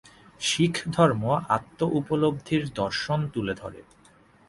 [0.41, 1.23] শিখধর্ম
[1.49, 3.79] আত্ম-উপলব্ধির দর্শন তুলে ধরে।